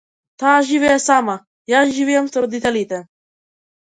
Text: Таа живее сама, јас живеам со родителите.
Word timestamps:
Таа 0.43 0.53
живее 0.69 0.95
сама, 1.03 1.35
јас 1.73 1.93
живеам 1.99 2.31
со 2.33 2.47
родителите. 2.47 3.03